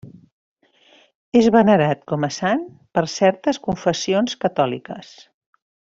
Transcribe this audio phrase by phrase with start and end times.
[1.41, 2.65] És venerat com a sant
[2.99, 5.15] per certes confessions catòliques.